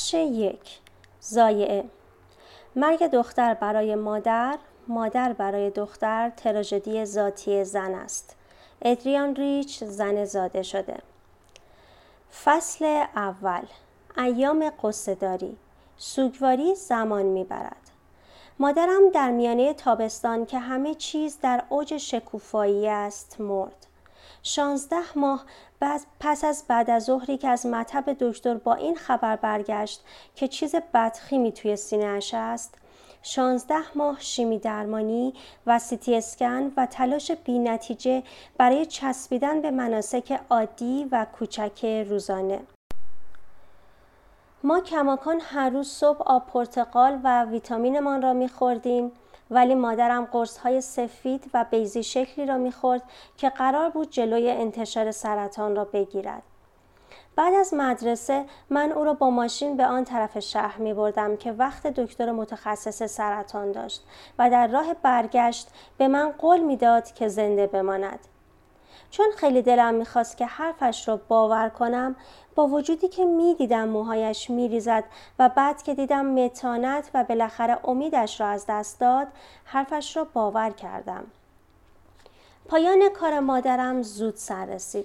بخش 0.00 0.14
یک. 0.14 0.78
زایعه. 1.20 1.84
مرگ 2.76 3.06
دختر 3.06 3.54
برای 3.54 3.94
مادر 3.94 4.58
مادر 4.88 5.32
برای 5.32 5.70
دختر 5.70 6.30
تراژدی 6.30 7.04
ذاتی 7.04 7.64
زن 7.64 7.94
است. 7.94 8.36
ادریان 8.82 9.36
ریچ 9.36 9.84
زن 9.84 10.24
زاده 10.24 10.62
شده. 10.62 10.98
فصل 12.44 12.84
اول. 13.16 13.62
ایام 14.18 14.70
قصداری 14.82 15.56
سوگواری 15.96 16.74
زمان 16.74 17.26
می‌برد. 17.26 17.90
مادرم 18.58 19.10
در 19.14 19.30
میانه 19.30 19.74
تابستان 19.74 20.46
که 20.46 20.58
همه 20.58 20.94
چیز 20.94 21.38
در 21.42 21.64
اوج 21.68 21.96
شکوفایی 21.96 22.88
است 22.88 23.40
مرد. 23.40 23.86
شانزده 24.42 25.18
ماه 25.18 25.44
پس 26.20 26.44
از 26.44 26.64
بعد 26.68 26.90
از 26.90 27.04
ظهری 27.04 27.38
که 27.38 27.48
از 27.48 27.66
مطب 27.66 28.16
دکتر 28.20 28.54
با 28.54 28.74
این 28.74 28.96
خبر 28.96 29.36
برگشت 29.36 30.04
که 30.34 30.48
چیز 30.48 30.74
بدخیمی 30.94 31.52
توی 31.52 31.76
سینهاش 31.76 32.34
است. 32.34 32.74
شانزده 33.22 33.98
ماه 33.98 34.20
شیمی 34.20 34.58
درمانی 34.58 35.34
و 35.66 35.78
سیتی 35.78 36.16
اسکن 36.16 36.72
و 36.76 36.86
تلاش 36.86 37.30
بی 37.30 37.58
نتیجه 37.58 38.22
برای 38.58 38.86
چسبیدن 38.86 39.60
به 39.60 39.70
مناسک 39.70 40.40
عادی 40.50 41.06
و 41.12 41.26
کوچک 41.38 42.04
روزانه. 42.08 42.60
ما 44.64 44.80
کماکان 44.80 45.40
هر 45.40 45.70
روز 45.70 45.88
صبح 45.88 46.22
آب 46.22 46.46
پرتقال 46.46 47.20
و 47.24 47.44
ویتامینمان 47.44 48.22
را 48.22 48.32
میخوردیم. 48.32 49.12
ولی 49.50 49.74
مادرم 49.74 50.24
قرص 50.24 50.58
های 50.58 50.80
سفید 50.80 51.50
و 51.54 51.64
بیزی 51.70 52.02
شکلی 52.02 52.46
را 52.46 52.58
می‌خورد 52.58 53.02
که 53.36 53.48
قرار 53.48 53.90
بود 53.90 54.10
جلوی 54.10 54.50
انتشار 54.50 55.10
سرطان 55.10 55.76
را 55.76 55.84
بگیرد. 55.84 56.42
بعد 57.36 57.54
از 57.54 57.74
مدرسه 57.74 58.44
من 58.70 58.92
او 58.92 59.04
را 59.04 59.14
با 59.14 59.30
ماشین 59.30 59.76
به 59.76 59.86
آن 59.86 60.04
طرف 60.04 60.38
شهر 60.38 60.78
می 60.78 60.94
بردم 60.94 61.36
که 61.36 61.52
وقت 61.52 61.86
دکتر 61.86 62.32
متخصص 62.32 63.02
سرطان 63.02 63.72
داشت 63.72 64.04
و 64.38 64.50
در 64.50 64.66
راه 64.66 64.94
برگشت 64.94 65.68
به 65.98 66.08
من 66.08 66.32
قول 66.32 66.60
می‌داد 66.60 67.12
که 67.12 67.28
زنده 67.28 67.66
بماند. 67.66 68.18
چون 69.10 69.26
خیلی 69.36 69.62
دلم 69.62 69.94
می‌خواست 69.94 70.36
که 70.36 70.46
حرفش 70.46 71.08
را 71.08 71.20
باور 71.28 71.68
کنم 71.68 72.16
با 72.60 72.66
وجودی 72.66 73.08
که 73.08 73.24
می‌دیدم 73.24 73.88
موهایش 73.88 74.50
میریزد 74.50 75.04
و 75.38 75.48
بعد 75.48 75.82
که 75.82 75.94
دیدم 75.94 76.26
متانت 76.26 77.10
و 77.14 77.24
بالاخره 77.24 77.88
امیدش 77.88 78.40
را 78.40 78.46
از 78.46 78.64
دست 78.68 79.00
داد 79.00 79.26
حرفش 79.64 80.16
را 80.16 80.26
باور 80.32 80.70
کردم. 80.70 81.24
پایان 82.68 83.08
کار 83.08 83.40
مادرم 83.40 84.02
زود 84.02 84.36
سر 84.36 84.66
رسید. 84.66 85.04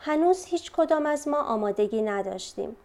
هنوز 0.00 0.44
هیچ 0.44 0.72
کدام 0.72 1.06
از 1.06 1.28
ما 1.28 1.42
آمادگی 1.42 2.02
نداشتیم. 2.02 2.76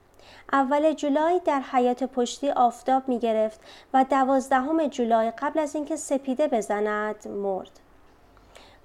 اول 0.53 0.93
جولای 0.93 1.41
در 1.45 1.59
حیات 1.59 2.03
پشتی 2.03 2.49
آفتاب 2.49 3.07
می 3.07 3.19
گرفت 3.19 3.59
و 3.93 4.05
دوازدهم 4.09 4.87
جولای 4.87 5.31
قبل 5.31 5.59
از 5.59 5.75
اینکه 5.75 5.95
سپیده 5.95 6.47
بزند 6.47 7.27
مرد. 7.27 7.79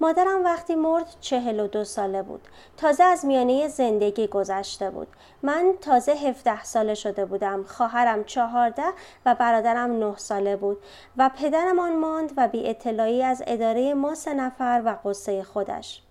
مادرم 0.03 0.45
وقتی 0.45 0.75
مرد 0.75 1.07
چهل 1.21 1.61
و 1.61 1.67
دو 1.67 1.85
ساله 1.85 2.23
بود. 2.23 2.49
تازه 2.77 3.05
از 3.05 3.25
میانه 3.25 3.69
زندگی 3.69 4.27
گذشته 4.27 4.91
بود. 4.91 5.09
من 5.43 5.75
تازه 5.81 6.13
هفته 6.13 6.65
ساله 6.65 6.95
شده 6.95 7.25
بودم. 7.25 7.65
خواهرم 7.65 8.25
چهارده 8.25 8.85
و 9.27 9.35
برادرم 9.35 9.99
نه 9.99 10.17
ساله 10.17 10.57
بود 10.57 10.79
و 11.17 11.31
پدرمان 11.37 11.97
ماند 11.97 12.33
و 12.37 12.49
بی 12.49 12.69
اطلاعی 12.69 13.23
از 13.23 13.43
اداره 13.47 13.95
ما 13.95 14.15
سه 14.15 14.35
نفر 14.35 14.83
و 14.85 14.97
قصه 15.05 15.43
خودش. 15.43 16.03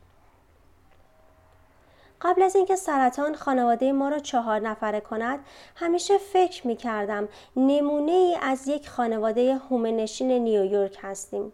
قبل 2.21 2.41
از 2.41 2.55
اینکه 2.55 2.75
سرطان 2.75 3.35
خانواده 3.35 3.91
ما 3.91 4.09
را 4.09 4.19
چهار 4.19 4.59
نفره 4.59 4.99
کند 4.99 5.39
همیشه 5.75 6.17
فکر 6.17 6.67
می 6.67 6.75
کردم 6.75 7.27
نمونه 7.55 8.11
ای 8.11 8.37
از 8.41 8.67
یک 8.67 8.89
خانواده 8.89 9.55
هومنشین 9.55 10.31
نیویورک 10.31 10.97
هستیم. 11.01 11.53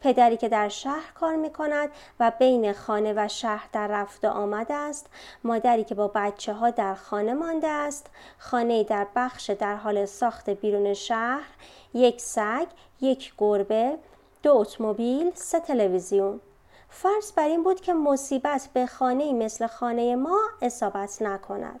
پدری 0.00 0.36
که 0.36 0.48
در 0.48 0.68
شهر 0.68 1.12
کار 1.14 1.36
می 1.36 1.50
کند 1.50 1.88
و 2.20 2.32
بین 2.38 2.72
خانه 2.72 3.12
و 3.16 3.28
شهر 3.28 3.68
در 3.72 3.86
رفت 3.86 4.24
آمده 4.24 4.74
است. 4.74 5.06
مادری 5.44 5.84
که 5.84 5.94
با 5.94 6.08
بچه 6.14 6.52
ها 6.52 6.70
در 6.70 6.94
خانه 6.94 7.34
مانده 7.34 7.68
است. 7.68 8.06
خانه 8.38 8.84
در 8.84 9.06
بخش 9.16 9.50
در 9.50 9.76
حال 9.76 10.06
ساخت 10.06 10.50
بیرون 10.50 10.94
شهر. 10.94 11.48
یک 11.94 12.20
سگ 12.20 12.66
یک 13.00 13.32
گربه 13.38 13.98
دو 14.42 14.56
اتومبیل 14.56 15.32
سه 15.34 15.60
تلویزیون. 15.60 16.40
فرض 16.88 17.32
بر 17.32 17.48
این 17.48 17.62
بود 17.62 17.80
که 17.80 17.94
مصیبت 17.94 18.68
به 18.72 18.86
خانه 18.86 19.32
مثل 19.32 19.66
خانه 19.66 20.16
ما 20.16 20.40
اصابت 20.62 21.22
نکند. 21.22 21.80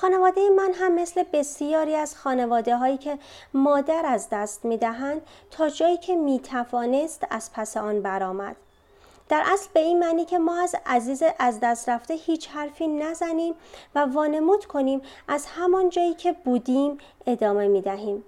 خانواده 0.00 0.50
من 0.50 0.72
هم 0.74 0.94
مثل 0.94 1.22
بسیاری 1.32 1.94
از 1.94 2.16
خانواده 2.16 2.76
هایی 2.76 2.98
که 2.98 3.18
مادر 3.54 4.06
از 4.06 4.28
دست 4.32 4.64
می 4.64 4.76
دهند 4.76 5.22
تا 5.50 5.68
جایی 5.68 5.96
که 5.96 6.16
می 6.16 6.40
توانست 6.40 7.26
از 7.30 7.50
پس 7.52 7.76
آن 7.76 8.02
برآمد. 8.02 8.56
در 9.28 9.42
اصل 9.46 9.68
به 9.74 9.80
این 9.80 9.98
معنی 9.98 10.24
که 10.24 10.38
ما 10.38 10.62
از 10.62 10.76
عزیز 10.86 11.22
از 11.38 11.58
دست 11.62 11.88
رفته 11.88 12.14
هیچ 12.14 12.48
حرفی 12.48 12.86
نزنیم 12.86 13.54
و 13.94 13.98
وانمود 13.98 14.64
کنیم 14.64 15.02
از 15.28 15.46
همان 15.46 15.88
جایی 15.88 16.14
که 16.14 16.32
بودیم 16.32 16.98
ادامه 17.26 17.68
می 17.68 17.80
دهیم. 17.80 18.24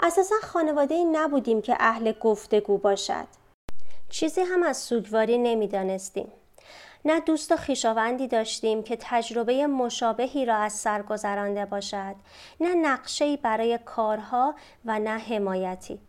اساسا 0.00 0.34
خانواده 0.42 1.04
نبودیم 1.04 1.62
که 1.62 1.76
اهل 1.80 2.12
گفتگو 2.12 2.78
باشد. 2.78 3.26
چیزی 4.10 4.40
هم 4.40 4.62
از 4.62 4.76
سوگواری 4.76 5.38
نمی‌دانستیم. 5.38 6.32
نه 7.04 7.20
دوست 7.20 7.52
و 7.52 7.56
خویشاوندی 7.56 8.28
داشتیم 8.28 8.82
که 8.82 8.96
تجربه 9.00 9.66
مشابهی 9.66 10.44
را 10.44 10.56
از 10.56 10.72
سر 10.72 11.02
گذرانده 11.02 11.66
باشد 11.66 12.14
نه 12.60 12.74
نقشه‌ای 12.74 13.36
برای 13.36 13.78
کارها 13.84 14.54
و 14.84 14.98
نه 14.98 15.18
حمایتی 15.18 16.00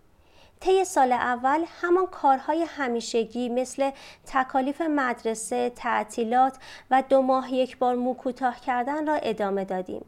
طی 0.59 0.85
سال 0.85 1.11
اول 1.11 1.65
همان 1.81 2.05
کارهای 2.05 2.65
همیشگی 2.67 3.49
مثل 3.49 3.91
تکالیف 4.25 4.81
مدرسه، 4.81 5.69
تعطیلات 5.69 6.57
و 6.91 7.03
دو 7.09 7.21
ماه 7.21 7.53
یک 7.53 7.77
بار 7.77 7.95
مو 7.95 8.13
کوتاه 8.13 8.59
کردن 8.59 9.07
را 9.07 9.15
ادامه 9.15 9.65
دادیم. 9.65 10.05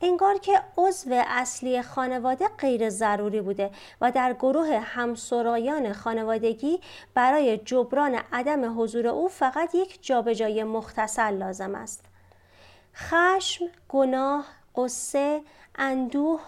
انگار 0.00 0.38
که 0.38 0.60
عضو 0.76 1.10
اصلی 1.26 1.82
خانواده 1.82 2.48
غیر 2.48 2.90
ضروری 2.90 3.40
بوده 3.40 3.70
و 4.00 4.12
در 4.12 4.32
گروه 4.32 4.78
همسرایان 4.78 5.92
خانوادگی 5.92 6.80
برای 7.14 7.58
جبران 7.58 8.20
عدم 8.32 8.80
حضور 8.80 9.06
او 9.06 9.28
فقط 9.28 9.74
یک 9.74 9.98
جابجایی 10.02 10.64
مختصر 10.64 11.30
لازم 11.30 11.74
است. 11.74 12.04
خشم، 12.94 13.64
گناه، 13.88 14.44
قصه، 14.76 15.42
اندوه 15.74 16.40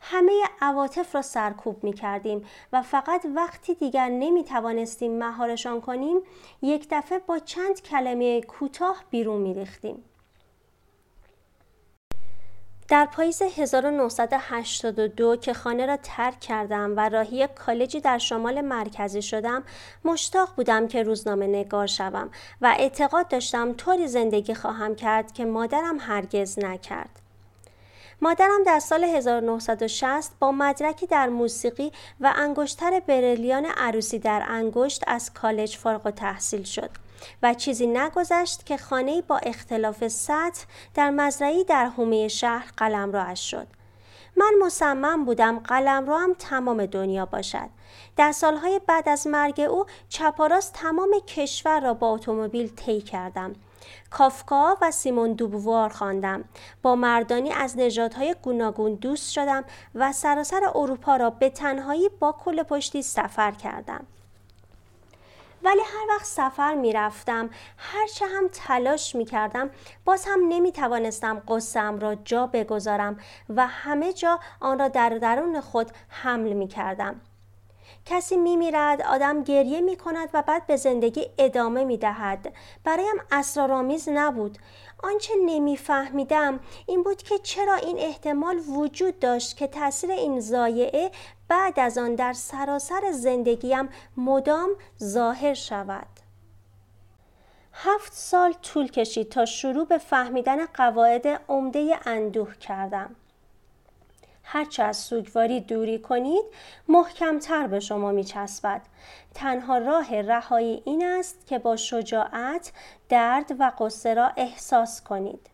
همه 0.00 0.32
عواطف 0.60 1.14
را 1.14 1.22
سرکوب 1.22 1.84
می 1.84 1.92
کردیم 1.92 2.46
و 2.72 2.82
فقط 2.82 3.26
وقتی 3.34 3.74
دیگر 3.74 4.08
نمی 4.08 4.44
توانستیم 4.44 5.18
مهارشان 5.18 5.80
کنیم 5.80 6.20
یک 6.62 6.88
دفعه 6.90 7.18
با 7.18 7.38
چند 7.38 7.82
کلمه 7.82 8.40
کوتاه 8.40 9.04
بیرون 9.10 9.40
می 9.40 9.54
ریختیم. 9.54 10.04
در 12.90 13.06
پاییز 13.06 13.42
1982 13.42 15.36
که 15.36 15.54
خانه 15.54 15.86
را 15.86 15.96
ترک 15.96 16.40
کردم 16.40 16.96
و 16.96 17.08
راهی 17.08 17.46
کالجی 17.46 18.00
در 18.00 18.18
شمال 18.18 18.60
مرکزی 18.60 19.22
شدم 19.22 19.62
مشتاق 20.04 20.48
بودم 20.56 20.88
که 20.88 21.02
روزنامه 21.02 21.46
نگار 21.46 21.86
شوم 21.86 22.30
و 22.60 22.74
اعتقاد 22.78 23.28
داشتم 23.28 23.72
طوری 23.72 24.08
زندگی 24.08 24.54
خواهم 24.54 24.94
کرد 24.94 25.32
که 25.32 25.44
مادرم 25.44 25.98
هرگز 26.00 26.58
نکرد. 26.58 27.20
مادرم 28.22 28.62
در 28.66 28.78
سال 28.78 29.04
1960 29.04 30.32
با 30.38 30.52
مدرکی 30.52 31.06
در 31.06 31.28
موسیقی 31.28 31.92
و 32.20 32.32
انگشتر 32.36 33.00
برلیان 33.06 33.66
عروسی 33.66 34.18
در 34.18 34.44
انگشت 34.48 35.04
از 35.06 35.32
کالج 35.34 35.76
فارغ 35.76 36.06
و 36.06 36.10
تحصیل 36.10 36.62
شد. 36.62 36.90
و 37.42 37.54
چیزی 37.54 37.86
نگذشت 37.86 38.66
که 38.66 38.76
خانه 38.76 39.22
با 39.22 39.36
اختلاف 39.36 40.08
سطح 40.08 40.64
در 40.94 41.10
مزرعی 41.10 41.64
در 41.64 41.86
حومه 41.86 42.28
شهر 42.28 42.72
قلمروش 42.76 43.50
شد. 43.50 43.66
من 44.36 44.54
مصمم 44.62 45.24
بودم 45.24 45.58
قلم 45.58 46.10
هم 46.10 46.34
تمام 46.38 46.86
دنیا 46.86 47.26
باشد. 47.26 47.68
در 48.16 48.32
سالهای 48.32 48.80
بعد 48.86 49.08
از 49.08 49.26
مرگ 49.26 49.60
او 49.60 49.84
چپاراست 50.08 50.72
تمام 50.72 51.10
کشور 51.26 51.80
را 51.80 51.94
با 51.94 52.10
اتومبیل 52.10 52.68
طی 52.68 53.00
کردم. 53.00 53.52
کافکا 54.10 54.76
و 54.82 54.90
سیمون 54.90 55.32
دوبوار 55.32 55.88
خواندم. 55.88 56.44
با 56.82 56.94
مردانی 56.94 57.52
از 57.52 57.78
نژادهای 57.78 58.34
گوناگون 58.42 58.94
دوست 58.94 59.32
شدم 59.32 59.64
و 59.94 60.12
سراسر 60.12 60.60
اروپا 60.74 61.16
را 61.16 61.30
به 61.30 61.50
تنهایی 61.50 62.08
با 62.08 62.32
کل 62.44 62.62
پشتی 62.62 63.02
سفر 63.02 63.50
کردم. 63.50 64.06
ولی 65.62 65.80
هر 65.80 66.14
وقت 66.14 66.24
سفر 66.24 66.74
می 66.74 66.92
رفتم 66.92 67.50
هرچه 67.76 68.26
هم 68.26 68.48
تلاش 68.52 69.14
می 69.14 69.24
کردم 69.24 69.70
باز 70.04 70.24
هم 70.26 70.40
نمی 70.48 70.72
توانستم 70.72 71.42
قصم 71.48 71.98
را 71.98 72.14
جا 72.14 72.46
بگذارم 72.46 73.20
و 73.48 73.66
همه 73.66 74.12
جا 74.12 74.40
آن 74.60 74.78
را 74.78 74.88
در 74.88 75.08
درون 75.08 75.60
خود 75.60 75.90
حمل 76.08 76.52
می 76.52 76.68
کردم. 76.68 77.20
کسی 78.06 78.36
میمیرد 78.36 79.02
آدم 79.02 79.42
گریه 79.42 79.80
می 79.80 79.96
کند 79.96 80.28
و 80.34 80.42
بعد 80.42 80.66
به 80.66 80.76
زندگی 80.76 81.26
ادامه 81.38 81.84
می 81.84 81.96
دهد 81.96 82.52
برایم 82.84 83.16
اسرارآمیز 83.32 84.08
نبود 84.08 84.58
آنچه 85.02 85.34
نمیفهمیدم 85.46 86.60
این 86.86 87.02
بود 87.02 87.22
که 87.22 87.38
چرا 87.38 87.74
این 87.74 87.98
احتمال 87.98 88.58
وجود 88.58 89.18
داشت 89.18 89.56
که 89.56 89.66
تاثیر 89.66 90.10
این 90.10 90.40
زایعه 90.40 91.10
بعد 91.50 91.80
از 91.80 91.98
آن 91.98 92.14
در 92.14 92.32
سراسر 92.32 93.12
زندگیم 93.12 93.88
مدام 94.16 94.70
ظاهر 95.02 95.54
شود 95.54 96.06
هفت 97.72 98.12
سال 98.12 98.52
طول 98.52 98.88
کشید 98.88 99.28
تا 99.28 99.44
شروع 99.44 99.86
به 99.86 99.98
فهمیدن 99.98 100.66
قواعد 100.66 101.26
عمده 101.48 101.98
اندوه 102.06 102.54
کردم 102.54 103.16
هرچه 104.44 104.82
از 104.82 104.96
سوگواری 104.96 105.60
دوری 105.60 105.98
کنید 105.98 106.44
محکمتر 106.88 107.66
به 107.66 107.80
شما 107.80 108.10
می 108.10 108.24
چسبد. 108.24 108.82
تنها 109.34 109.78
راه 109.78 110.20
رهایی 110.20 110.82
این 110.84 111.06
است 111.06 111.46
که 111.46 111.58
با 111.58 111.76
شجاعت 111.76 112.72
درد 113.08 113.56
و 113.58 113.72
قصه 113.78 114.14
را 114.14 114.32
احساس 114.36 115.02
کنید. 115.02 115.49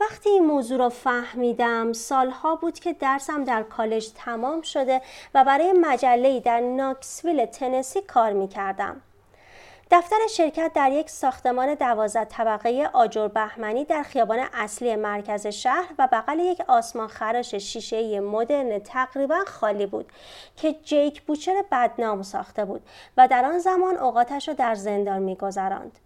وقتی 0.00 0.30
این 0.30 0.46
موضوع 0.46 0.78
را 0.78 0.88
فهمیدم 0.88 1.92
سالها 1.92 2.56
بود 2.56 2.78
که 2.78 2.92
درسم 2.92 3.44
در 3.44 3.62
کالج 3.62 4.08
تمام 4.14 4.62
شده 4.62 5.02
و 5.34 5.44
برای 5.44 5.72
مجله 5.72 6.40
در 6.40 6.60
ناکسویل 6.60 7.46
تنسی 7.46 8.02
کار 8.02 8.32
می 8.32 8.48
کردم. 8.48 9.00
دفتر 9.90 10.16
شرکت 10.30 10.70
در 10.74 10.92
یک 10.92 11.10
ساختمان 11.10 11.74
دوازده 11.74 12.24
طبقه 12.24 12.90
آجر 12.92 13.28
بهمنی 13.28 13.84
در 13.84 14.02
خیابان 14.02 14.38
اصلی 14.52 14.96
مرکز 14.96 15.46
شهر 15.46 15.88
و 15.98 16.08
بغل 16.12 16.38
یک 16.38 16.60
آسمان 16.68 17.08
خراش 17.08 17.54
شیشه 17.54 18.20
مدرن 18.20 18.78
تقریبا 18.78 19.38
خالی 19.46 19.86
بود 19.86 20.12
که 20.56 20.72
جیک 20.72 21.22
بوچر 21.22 21.64
بدنام 21.72 22.22
ساخته 22.22 22.64
بود 22.64 22.82
و 23.16 23.28
در 23.28 23.44
آن 23.44 23.58
زمان 23.58 23.96
اوقاتش 23.96 24.48
را 24.48 24.54
در 24.54 24.74
زندان 24.74 25.22
میگذراند 25.22 25.98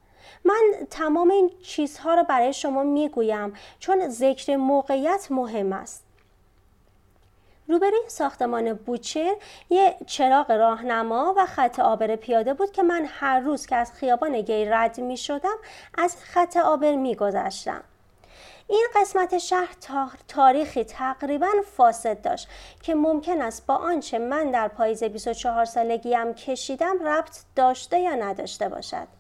من 0.45 0.87
تمام 0.91 1.31
این 1.31 1.51
چیزها 1.63 2.15
را 2.15 2.23
برای 2.23 2.53
شما 2.53 2.83
می‌گویم 2.83 3.53
چون 3.79 4.09
ذکر 4.09 4.57
موقعیت 4.57 5.27
مهم 5.31 5.73
است 5.73 6.05
روبروی 7.69 8.01
ساختمان 8.09 8.73
بوچر 8.73 9.35
یه 9.71 9.97
چراغ 10.07 10.51
راهنما 10.51 11.35
و 11.37 11.47
خط 11.47 11.81
آبر 11.81 12.17
پیاده 12.17 12.55
بود 12.55 12.73
که 12.73 12.83
من 12.83 13.05
هر 13.09 13.41
روز 13.41 13.67
که 13.67 13.77
از 13.77 13.93
خیابان 13.93 14.41
گی 14.41 14.65
رد 14.65 15.01
می 15.01 15.17
شدم 15.17 15.57
از 15.99 16.17
خط 16.17 16.57
آبر 16.57 16.95
می 16.95 17.15
گذشتم. 17.15 17.85
این 18.69 18.87
قسمت 18.97 19.39
شهر 19.39 19.77
تاریخی 20.29 20.85
تقریبا 20.85 21.49
فاسد 21.77 22.23
داشت 22.23 22.49
که 22.83 22.95
ممکن 22.95 23.43
است 23.43 23.67
با 23.67 23.75
آنچه 23.75 24.19
من 24.19 24.51
در 24.51 24.69
پاییز 24.69 25.05
24 25.05 25.65
سالگیم 25.65 26.35
کشیدم 26.35 27.07
ربط 27.07 27.39
داشته 27.57 27.99
یا 27.99 28.15
نداشته 28.15 28.69
باشد. 28.69 29.18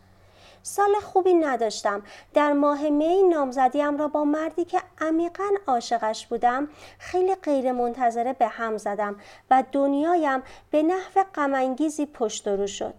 سال 0.62 0.94
خوبی 0.94 1.34
نداشتم. 1.34 2.02
در 2.34 2.52
ماه 2.52 2.88
می 2.88 3.22
نامزدیم 3.22 3.96
را 3.96 4.08
با 4.08 4.24
مردی 4.24 4.64
که 4.64 4.82
عمیقا 5.00 5.48
عاشقش 5.66 6.26
بودم 6.26 6.68
خیلی 6.98 7.34
غیر 7.34 7.72
منتظره 7.72 8.32
به 8.32 8.46
هم 8.46 8.78
زدم 8.78 9.16
و 9.50 9.64
دنیایم 9.72 10.42
به 10.70 10.82
نحو 10.82 11.24
غمانگیزی 11.34 12.06
پشت 12.06 12.48
رو 12.48 12.66
شد. 12.66 12.94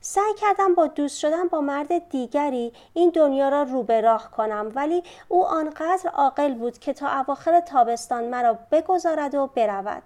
سعی 0.00 0.34
کردم 0.34 0.74
با 0.74 0.86
دوست 0.86 1.18
شدن 1.18 1.48
با 1.48 1.60
مرد 1.60 2.08
دیگری 2.08 2.72
این 2.94 3.10
دنیا 3.10 3.48
را 3.48 3.62
رو 3.62 3.82
به 3.82 4.00
راه 4.00 4.30
کنم 4.30 4.72
ولی 4.74 5.02
او 5.28 5.46
آنقدر 5.46 6.10
عاقل 6.14 6.54
بود 6.54 6.78
که 6.78 6.92
تا 6.92 7.08
اواخر 7.08 7.60
تابستان 7.60 8.24
مرا 8.24 8.58
بگذارد 8.70 9.34
و 9.34 9.46
برود. 9.46 10.02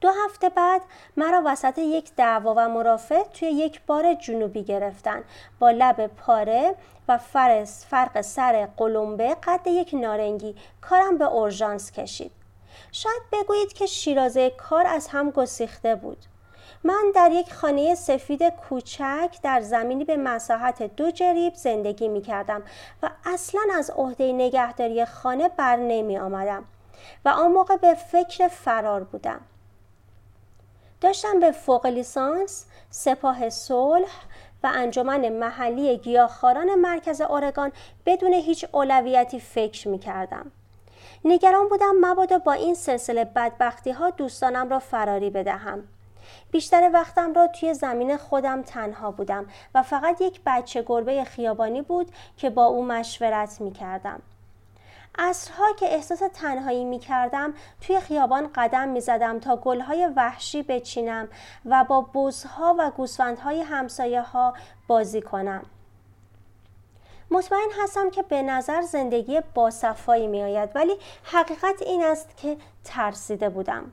دو 0.00 0.10
هفته 0.24 0.48
بعد 0.48 0.82
مرا 1.16 1.42
وسط 1.44 1.78
یک 1.78 2.10
دعوا 2.16 2.54
و 2.56 2.68
مرافع 2.68 3.22
توی 3.22 3.48
یک 3.48 3.80
بار 3.86 4.14
جنوبی 4.14 4.64
گرفتن. 4.64 5.24
با 5.58 5.70
لب 5.70 6.06
پاره 6.06 6.74
و 7.08 7.18
فرس 7.18 7.86
فرق 7.86 8.20
سر 8.20 8.68
قلمبه 8.76 9.34
قد 9.34 9.66
یک 9.66 9.90
نارنگی 9.94 10.56
کارم 10.80 11.18
به 11.18 11.24
اورژانس 11.24 11.92
کشید. 11.92 12.32
شاید 12.92 13.22
بگویید 13.32 13.72
که 13.72 13.86
شیرازه 13.86 14.50
کار 14.50 14.86
از 14.86 15.08
هم 15.08 15.30
گسیخته 15.30 15.94
بود. 15.94 16.18
من 16.84 17.12
در 17.14 17.30
یک 17.32 17.52
خانه 17.52 17.94
سفید 17.94 18.48
کوچک 18.48 19.38
در 19.42 19.60
زمینی 19.60 20.04
به 20.04 20.16
مساحت 20.16 20.82
دو 20.96 21.10
جریب 21.10 21.54
زندگی 21.54 22.08
می 22.08 22.22
کردم 22.22 22.62
و 23.02 23.10
اصلا 23.24 23.60
از 23.74 23.90
عهده 23.90 24.32
نگهداری 24.32 25.04
خانه 25.04 25.48
بر 25.48 25.76
نمی 25.76 26.18
آمدم 26.18 26.64
و 27.24 27.28
آن 27.28 27.52
موقع 27.52 27.76
به 27.76 27.94
فکر 27.94 28.48
فرار 28.48 29.04
بودم. 29.04 29.40
داشتم 31.04 31.40
به 31.40 31.52
فوق 31.52 31.86
لیسانس، 31.86 32.66
سپاه 32.90 33.50
صلح 33.50 34.10
و 34.62 34.70
انجمن 34.74 35.28
محلی 35.28 35.96
گیاهخواران 35.96 36.74
مرکز 36.74 37.20
اورگان 37.20 37.72
بدون 38.06 38.32
هیچ 38.32 38.66
اولویتی 38.72 39.40
فکر 39.40 39.88
می 39.88 39.98
کردم. 39.98 40.50
نگران 41.24 41.68
بودم 41.68 41.94
مبادا 42.00 42.38
با 42.38 42.52
این 42.52 42.74
سلسله 42.74 43.24
بدبختی 43.24 43.90
ها 43.90 44.10
دوستانم 44.10 44.68
را 44.68 44.78
فراری 44.78 45.30
بدهم. 45.30 45.82
بیشتر 46.50 46.90
وقتم 46.92 47.32
را 47.32 47.46
توی 47.46 47.74
زمین 47.74 48.16
خودم 48.16 48.62
تنها 48.62 49.10
بودم 49.10 49.46
و 49.74 49.82
فقط 49.82 50.20
یک 50.20 50.40
بچه 50.46 50.82
گربه 50.86 51.24
خیابانی 51.24 51.82
بود 51.82 52.12
که 52.36 52.50
با 52.50 52.64
او 52.64 52.84
مشورت 52.84 53.60
می 53.60 53.72
کردم. 53.72 54.22
عصرها 55.18 55.72
که 55.72 55.94
احساس 55.94 56.22
تنهایی 56.34 56.84
می 56.84 56.98
کردم 56.98 57.54
توی 57.80 58.00
خیابان 58.00 58.50
قدم 58.54 58.88
می 58.88 59.00
زدم 59.00 59.38
تا 59.38 59.56
گلهای 59.56 60.08
وحشی 60.16 60.62
بچینم 60.62 61.28
و 61.64 61.84
با 61.84 62.00
بزها 62.14 62.76
و 62.78 62.90
گوسفندهای 62.90 63.60
همسایه 63.60 64.22
ها 64.22 64.54
بازی 64.88 65.22
کنم. 65.22 65.62
مطمئن 67.30 67.68
هستم 67.82 68.10
که 68.10 68.22
به 68.22 68.42
نظر 68.42 68.82
زندگی 68.82 69.40
باصفایی 69.54 70.26
می 70.26 70.42
آید 70.42 70.70
ولی 70.74 70.96
حقیقت 71.24 71.82
این 71.82 72.04
است 72.04 72.36
که 72.36 72.56
ترسیده 72.84 73.48
بودم. 73.48 73.92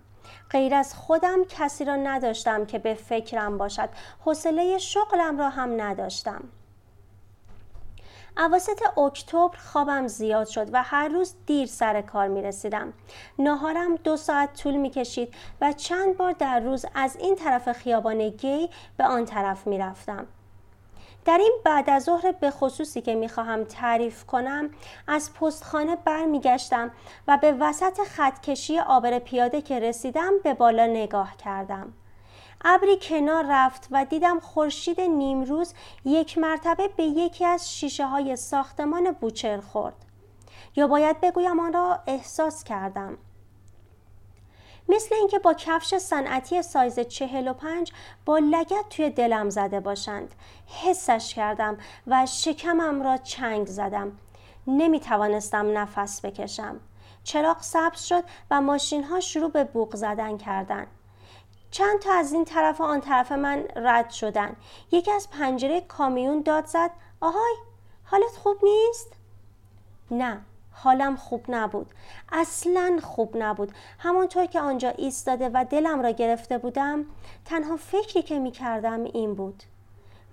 غیر 0.50 0.76
از 0.76 0.96
خودم 0.96 1.44
کسی 1.44 1.86
را 1.86 1.96
نداشتم 1.96 2.66
که 2.66 2.80
به 2.80 2.94
فکرم 2.94 3.58
باشد 3.58 3.90
حوصله 4.26 4.78
شغلم 4.78 5.40
را 5.40 5.50
هم 5.50 5.82
نداشتم 5.82 6.44
اواسط 8.42 8.98
اکتبر 8.98 9.58
خوابم 9.58 10.08
زیاد 10.08 10.48
شد 10.48 10.70
و 10.74 10.84
هر 10.84 11.08
روز 11.08 11.34
دیر 11.46 11.68
سر 11.68 12.02
کار 12.02 12.28
می 12.28 12.42
رسیدم. 12.42 12.94
ناهارم 13.40 13.96
دو 13.96 14.18
ساعت 14.18 14.62
طول 14.62 14.76
می 14.76 14.90
کشید 14.90 15.34
و 15.62 15.74
چند 15.74 16.18
بار 16.18 16.32
در 16.32 16.60
روز 16.60 16.86
از 16.96 17.16
این 17.16 17.36
طرف 17.36 17.72
خیابان 17.72 18.30
گی 18.30 18.70
به 18.98 19.04
آن 19.04 19.26
طرف 19.26 19.68
می 19.68 19.78
رفتم. 19.78 20.28
در 21.26 21.38
این 21.38 21.60
بعد 21.66 21.90
از 21.90 22.04
ظهر 22.04 22.32
به 22.32 22.52
خصوصی 22.52 23.02
که 23.02 23.16
می‌خواهم 23.16 23.64
تعریف 23.64 24.26
کنم 24.26 24.70
از 25.08 25.34
پستخانه 25.34 25.96
برمیگشتم 25.96 26.92
و 27.28 27.38
به 27.42 27.52
وسط 27.60 28.00
خطکشی 28.00 28.80
آبر 28.80 29.20
پیاده 29.20 29.62
که 29.62 29.80
رسیدم 29.80 30.34
به 30.44 30.54
بالا 30.54 30.86
نگاه 30.86 31.38
کردم 31.38 31.94
ابری 32.66 32.98
کنار 33.02 33.46
رفت 33.50 33.88
و 33.92 34.06
دیدم 34.06 34.40
خورشید 34.40 35.02
نیمروز 35.02 35.74
یک 36.06 36.38
مرتبه 36.38 36.88
به 36.88 37.04
یکی 37.04 37.46
از 37.46 37.74
شیشه 37.74 38.06
های 38.06 38.36
ساختمان 38.36 39.12
بوچر 39.12 39.60
خورد. 39.62 40.06
یا 40.76 40.88
باید 40.88 41.22
بگویم 41.22 41.60
آن 41.60 41.74
را 41.74 42.00
احساس 42.08 42.64
کردم. 42.64 43.18
مثل 44.90 45.16
اینکه 45.16 45.40
با 45.40 45.54
کفش 45.54 45.96
صنعتی 45.96 46.62
سایز 46.62 47.00
چهل 47.00 47.48
و 47.48 47.54
پنج 47.54 47.92
با 48.26 48.38
لگت 48.38 48.90
توی 48.90 49.10
دلم 49.10 49.50
زده 49.50 49.80
باشند. 49.80 50.36
حسش 50.84 51.34
کردم 51.36 51.78
و 52.08 52.26
شکمم 52.26 53.04
را 53.04 53.18
چنگ 53.18 53.68
زدم. 53.68 54.12
نمی 54.68 55.00
توانستم 55.00 55.78
نفس 55.78 56.26
بکشم. 56.26 56.80
چراغ 57.24 57.62
سبز 57.62 58.02
شد 58.02 58.24
و 58.52 58.62
ماشین 58.62 59.04
ها 59.04 59.20
شروع 59.20 59.52
به 59.52 59.64
بوق 59.64 59.96
زدن 59.96 60.38
کردند. 60.38 60.88
چند 61.72 62.00
تا 62.00 62.14
از 62.14 62.34
این 62.34 62.46
طرف 62.46 62.82
و 62.82 62.84
آن 62.84 63.02
طرف 63.02 63.32
من 63.32 63.64
رد 63.76 64.10
شدن. 64.10 64.56
یکی 64.92 65.12
از 65.12 65.30
پنجره 65.30 65.82
کامیون 65.82 66.42
داد 66.42 66.66
زد. 66.66 66.92
آهای 67.22 67.56
حالت 68.04 68.38
خوب 68.38 68.58
نیست؟ 68.64 69.14
نه 70.12 70.42
حالم 70.72 71.16
خوب 71.16 71.46
نبود. 71.50 71.88
اصلا 72.32 73.00
خوب 73.04 73.38
نبود. 73.38 73.72
همانطور 74.00 74.46
که 74.46 74.62
آنجا 74.62 74.90
ایستاده 74.90 75.50
و 75.54 75.66
دلم 75.70 76.02
را 76.02 76.10
گرفته 76.10 76.58
بودم 76.58 77.06
تنها 77.46 77.78
فکری 77.78 78.22
که 78.22 78.40
می 78.40 78.52
کردم 78.52 79.04
این 79.04 79.36
بود. 79.36 79.64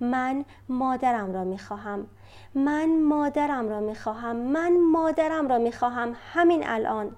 من 0.00 0.44
مادرم 0.68 1.32
را 1.32 1.44
می 1.44 1.58
خواهم 1.58 2.06
من 2.54 3.02
مادرم 3.02 3.68
را 3.68 3.80
می 3.80 3.94
خواهم 3.94 4.36
من 4.36 4.80
مادرم 4.80 5.48
را 5.48 5.58
می 5.58 5.72
خواهم 5.72 6.16
همین 6.32 6.68
الان. 6.68 7.16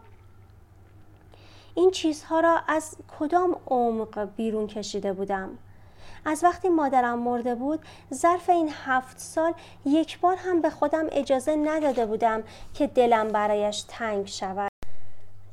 این 1.75 1.91
چیزها 1.91 2.41
را 2.41 2.61
از 2.69 2.97
کدام 3.19 3.57
عمق 3.67 4.29
بیرون 4.37 4.67
کشیده 4.67 5.13
بودم؟ 5.13 5.59
از 6.25 6.45
وقتی 6.45 6.69
مادرم 6.69 7.19
مرده 7.19 7.55
بود 7.55 7.81
ظرف 8.15 8.51
این 8.51 8.71
هفت 8.85 9.19
سال 9.19 9.53
یک 9.87 10.21
بار 10.21 10.37
هم 10.37 10.61
به 10.61 10.71
خودم 10.71 11.07
اجازه 11.13 11.57
نداده 11.57 12.07
بودم 12.07 12.43
که 12.75 12.87
دلم 12.87 13.29
برایش 13.29 13.85
تنگ 13.89 14.27
شود. 14.27 14.70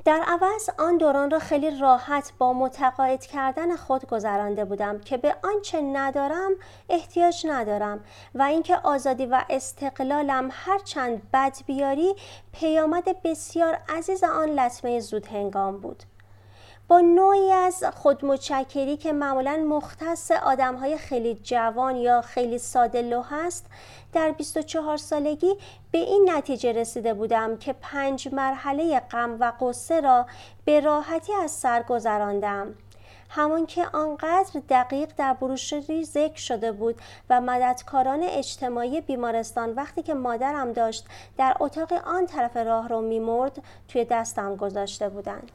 در 0.08 0.24
عوض 0.28 0.70
آن 0.78 0.98
دوران 0.98 1.32
را 1.32 1.40
خیلی 1.40 1.80
راحت 1.80 2.34
با 2.38 2.54
متقاعد 2.54 3.26
کردن 3.26 3.76
خود 3.76 4.06
گذرانده 4.06 4.66
بودم 4.66 5.00
که 5.00 5.18
به 5.18 5.36
آنچه 5.44 5.82
ندارم 5.82 6.52
احتیاج 6.90 7.46
ندارم 7.50 8.00
و 8.36 8.42
اینکه 8.42 8.78
آزادی 8.84 9.26
و 9.26 9.46
استقلالم 9.50 10.50
هرچند 10.52 11.32
بد 11.34 11.58
بیاری 11.66 12.16
پیامد 12.52 13.22
بسیار 13.24 13.80
عزیز 13.90 14.24
آن 14.24 14.50
لطمه 14.50 15.00
زود 15.00 15.26
هنگام 15.28 15.78
بود. 15.78 16.04
با 16.90 17.00
نوعی 17.00 17.52
از 17.52 17.84
خودمتشکری 17.96 18.98
که 18.98 19.14
معمولا 19.14 19.58
مختص 19.58 20.32
آدم 20.32 20.76
های 20.76 20.98
خیلی 20.98 21.36
جوان 21.44 21.96
یا 21.96 22.22
خیلی 22.22 22.58
ساده 22.58 23.02
لوح 23.02 23.34
است 23.34 23.66
در 24.14 24.32
24 24.32 24.98
سالگی 24.98 25.56
به 25.92 25.98
این 25.98 26.30
نتیجه 26.30 26.72
رسیده 26.72 27.14
بودم 27.14 27.58
که 27.58 27.74
پنج 27.82 28.30
مرحله 28.34 29.00
غم 29.00 29.38
و 29.40 29.54
قصه 29.62 30.02
را 30.02 30.26
به 30.66 30.80
راحتی 30.80 31.34
از 31.34 31.52
سر 31.52 31.84
گذراندم 31.84 32.76
همان 33.30 33.66
که 33.66 33.88
آنقدر 33.94 34.62
دقیق 34.70 35.10
در 35.18 35.34
بروشوری 35.34 36.06
ذکر 36.06 36.40
شده 36.40 36.72
بود 36.72 36.96
و 37.30 37.42
مددکاران 37.42 38.24
اجتماعی 38.24 39.02
بیمارستان 39.02 39.74
وقتی 39.74 40.04
که 40.04 40.14
مادرم 40.14 40.74
داشت 40.74 41.06
در 41.38 41.58
اتاق 41.60 41.94
آن 41.94 42.26
طرف 42.26 42.58
راه 42.58 42.88
رو 42.88 43.02
میمرد 43.02 43.64
توی 43.88 44.06
دستم 44.06 44.56
گذاشته 44.56 45.10
بودند. 45.10 45.52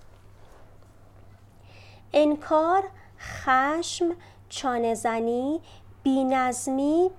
انکار، 2.12 2.82
خشم، 3.18 4.10
چانهزنی، 4.48 5.60
بینظمی، 6.02 7.10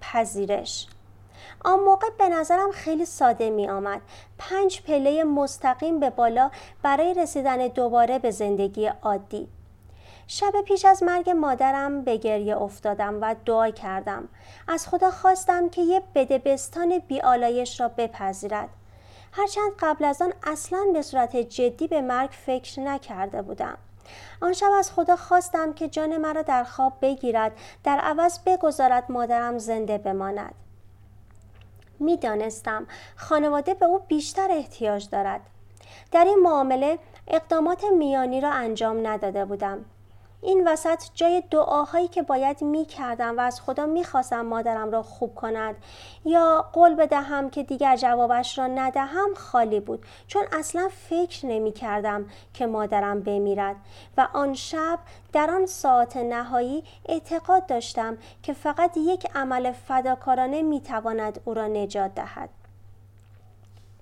پذیرش 0.00 0.86
آن 1.64 1.80
موقع 1.80 2.10
به 2.18 2.28
نظرم 2.28 2.70
خیلی 2.72 3.04
ساده 3.04 3.50
می 3.50 3.68
آمد. 3.68 4.00
پنج 4.38 4.82
پله 4.82 5.24
مستقیم 5.24 6.00
به 6.00 6.10
بالا 6.10 6.50
برای 6.82 7.14
رسیدن 7.14 7.68
دوباره 7.68 8.18
به 8.18 8.30
زندگی 8.30 8.86
عادی. 8.86 9.48
شب 10.26 10.52
پیش 10.64 10.84
از 10.84 11.02
مرگ 11.02 11.30
مادرم 11.30 12.02
به 12.02 12.16
گریه 12.16 12.56
افتادم 12.56 13.18
و 13.20 13.34
دعا 13.44 13.70
کردم. 13.70 14.28
از 14.68 14.88
خدا 14.88 15.10
خواستم 15.10 15.68
که 15.68 15.82
یه 15.82 16.02
بدبستان 16.14 16.98
بیالایش 16.98 17.80
را 17.80 17.88
بپذیرد. 17.88 18.68
هرچند 19.32 19.72
قبل 19.78 20.04
از 20.04 20.22
آن 20.22 20.32
اصلا 20.42 20.86
به 20.92 21.02
صورت 21.02 21.36
جدی 21.36 21.88
به 21.88 22.00
مرگ 22.00 22.30
فکر 22.30 22.80
نکرده 22.80 23.42
بودم. 23.42 23.78
آن 24.40 24.52
شب 24.52 24.70
از 24.78 24.92
خدا 24.92 25.16
خواستم 25.16 25.72
که 25.72 25.88
جان 25.88 26.16
مرا 26.16 26.42
در 26.42 26.64
خواب 26.64 26.92
بگیرد 27.02 27.52
در 27.84 27.98
عوض 27.98 28.38
بگذارد 28.46 29.12
مادرم 29.12 29.58
زنده 29.58 29.98
بماند. 29.98 30.54
می‌دانستم 31.98 32.86
خانواده 33.16 33.74
به 33.74 33.86
او 33.86 33.98
بیشتر 33.98 34.48
احتیاج 34.50 35.08
دارد. 35.10 35.40
در 36.12 36.24
این 36.24 36.38
معامله 36.42 36.98
اقدامات 37.28 37.84
میانی 37.84 38.40
را 38.40 38.50
انجام 38.50 39.06
نداده 39.06 39.44
بودم. 39.44 39.84
این 40.42 40.68
وسط 40.68 41.02
جای 41.14 41.42
دعاهایی 41.50 42.08
که 42.08 42.22
باید 42.22 42.62
می 42.62 42.84
کردم 42.84 43.38
و 43.38 43.40
از 43.40 43.60
خدا 43.60 43.86
می 43.86 44.04
خواستم 44.04 44.40
مادرم 44.40 44.90
را 44.90 45.02
خوب 45.02 45.34
کند 45.34 45.76
یا 46.24 46.64
قول 46.72 46.94
بدهم 46.94 47.50
که 47.50 47.62
دیگر 47.62 47.96
جوابش 47.96 48.58
را 48.58 48.66
ندهم 48.66 49.28
خالی 49.36 49.80
بود 49.80 50.06
چون 50.26 50.42
اصلا 50.52 50.88
فکر 51.08 51.46
نمی 51.46 51.72
کردم 51.72 52.26
که 52.54 52.66
مادرم 52.66 53.20
بمیرد 53.20 53.76
و 54.16 54.28
آن 54.34 54.54
شب 54.54 54.98
در 55.32 55.50
آن 55.50 55.66
ساعت 55.66 56.16
نهایی 56.16 56.84
اعتقاد 57.08 57.66
داشتم 57.66 58.18
که 58.42 58.52
فقط 58.52 58.96
یک 58.96 59.26
عمل 59.34 59.72
فداکارانه 59.72 60.62
می 60.62 60.80
تواند 60.80 61.40
او 61.44 61.54
را 61.54 61.66
نجات 61.66 62.14
دهد. 62.14 62.50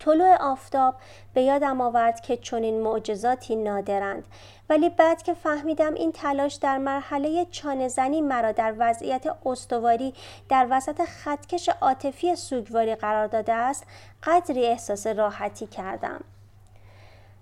طلوع 0.04 0.36
آفتاب 0.40 0.94
به 1.34 1.42
یادم 1.42 1.80
آورد 1.80 2.20
که 2.20 2.36
چنین 2.36 2.80
معجزاتی 2.80 3.56
نادرند 3.56 4.24
ولی 4.68 4.88
بعد 4.88 5.22
که 5.22 5.34
فهمیدم 5.34 5.94
این 5.94 6.12
تلاش 6.12 6.54
در 6.54 6.78
مرحله 6.78 7.46
چانهزنی 7.50 8.20
مرا 8.20 8.52
در 8.52 8.74
وضعیت 8.78 9.26
استواری 9.46 10.14
در 10.48 10.66
وسط 10.70 11.04
خطکش 11.04 11.68
عاطفی 11.68 12.36
سوگواری 12.36 12.94
قرار 12.94 13.26
داده 13.26 13.52
است 13.52 13.86
قدری 14.22 14.66
احساس 14.66 15.06
راحتی 15.06 15.66
کردم 15.66 16.20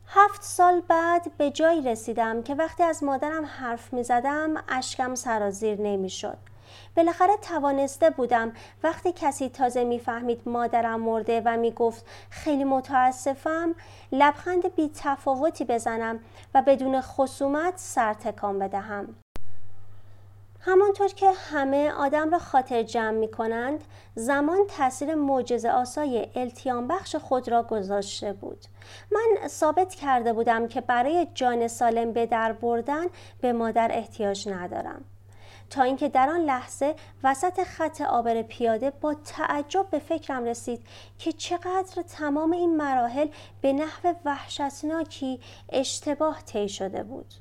هفت 0.06 0.42
سال 0.42 0.80
بعد 0.88 1.36
به 1.38 1.50
جایی 1.50 1.82
رسیدم 1.82 2.42
که 2.42 2.54
وقتی 2.54 2.82
از 2.82 3.04
مادرم 3.04 3.44
حرف 3.44 3.92
می 3.92 4.04
زدم 4.04 4.54
اشکم 4.68 5.14
سرازیر 5.14 5.80
نمی 5.80 6.10
شد. 6.10 6.51
بالاخره 6.96 7.36
توانسته 7.36 8.10
بودم. 8.10 8.52
وقتی 8.82 9.12
کسی 9.12 9.48
تازه 9.48 9.84
می‌فهمید 9.84 10.40
مادرم 10.46 11.00
مرده 11.00 11.42
و 11.44 11.56
می‌گفت 11.56 12.06
خیلی 12.30 12.64
متاسفم 12.64 13.74
لبخند 14.12 14.74
بی 14.74 14.90
تفاوتی 14.94 15.64
بزنم 15.64 16.20
و 16.54 16.62
بدون 16.62 17.00
خصومت 17.00 17.74
سر 17.76 18.14
تکان 18.14 18.58
بدهم. 18.58 19.14
همانطور 20.64 21.08
که 21.08 21.30
همه 21.32 21.90
آدم 21.90 22.30
را 22.30 22.38
خاطر 22.38 22.82
جمع 22.82 23.18
می 23.18 23.30
کنند 23.30 23.84
زمان 24.14 24.58
تاثیر 24.78 25.14
معجزه 25.14 25.70
آسای 25.70 26.28
التیام 26.34 26.88
بخش 26.88 27.16
خود 27.16 27.48
را 27.48 27.62
گذاشته 27.62 28.32
بود. 28.32 28.64
من 29.12 29.48
ثابت 29.48 29.94
کرده 29.94 30.32
بودم 30.32 30.68
که 30.68 30.80
برای 30.80 31.26
جان 31.34 31.68
سالم 31.68 32.12
به 32.12 32.26
در 32.26 32.52
بردن 32.52 33.06
به 33.40 33.52
مادر 33.52 33.90
احتیاج 33.92 34.48
ندارم. 34.48 35.04
تا 35.72 35.82
اینکه 35.82 36.08
در 36.08 36.28
آن 36.28 36.40
لحظه 36.40 36.94
وسط 37.24 37.62
خط 37.64 38.00
آبر 38.00 38.42
پیاده 38.42 38.90
با 38.90 39.14
تعجب 39.14 39.86
به 39.90 39.98
فکرم 39.98 40.44
رسید 40.44 40.86
که 41.18 41.32
چقدر 41.32 42.02
تمام 42.02 42.52
این 42.52 42.76
مراحل 42.76 43.28
به 43.60 43.72
نحو 43.72 44.14
وحشتناکی 44.24 45.40
اشتباه 45.68 46.42
طی 46.42 46.68
شده 46.68 47.02
بود. 47.02 47.34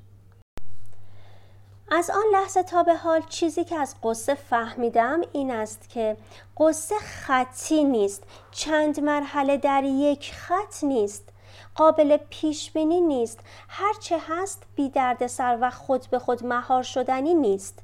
از 1.92 2.10
آن 2.10 2.24
لحظه 2.34 2.64
تا 2.64 2.84
به 2.84 2.96
حال 2.96 3.22
چیزی 3.30 3.64
که 3.64 3.76
از 3.76 3.96
قصه 4.04 4.36
فهمیدم 4.36 5.22
این 5.34 5.52
است 5.52 5.90
که 5.90 6.18
قصه 6.58 6.96
خطی 6.96 7.84
نیست 7.84 8.24
چند 8.52 9.00
مرحله 9.00 9.58
در 9.58 9.84
یک 9.84 10.34
خط 10.34 10.84
نیست 10.84 11.30
قابل 11.76 12.18
پیش 12.30 12.72
بینی 12.72 13.02
نیست 13.02 13.40
هرچه 13.68 14.18
هست 14.28 14.64
بی 14.76 14.90
درد 14.90 15.28
سر 15.28 15.58
و 15.62 15.70
خود 15.70 16.08
به 16.12 16.20
خود 16.20 16.46
مهار 16.46 16.84
شدنی 16.84 17.34
نیست. 17.34 17.80